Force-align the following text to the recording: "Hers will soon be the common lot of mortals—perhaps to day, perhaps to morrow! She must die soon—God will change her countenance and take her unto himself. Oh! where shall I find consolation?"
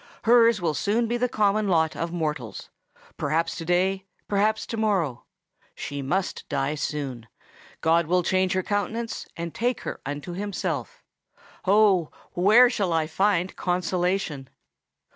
"Hers 0.23 0.59
will 0.59 0.73
soon 0.73 1.05
be 1.07 1.15
the 1.17 1.29
common 1.29 1.67
lot 1.67 1.95
of 1.95 2.11
mortals—perhaps 2.11 3.53
to 3.55 3.65
day, 3.65 4.05
perhaps 4.27 4.65
to 4.65 4.75
morrow! 4.75 5.25
She 5.75 6.01
must 6.01 6.43
die 6.49 6.73
soon—God 6.73 8.07
will 8.07 8.23
change 8.23 8.53
her 8.53 8.63
countenance 8.63 9.27
and 9.37 9.53
take 9.53 9.81
her 9.81 10.01
unto 10.03 10.33
himself. 10.33 11.03
Oh! 11.65 12.09
where 12.33 12.67
shall 12.67 12.91
I 12.91 13.05
find 13.05 13.55
consolation?" 13.55 14.49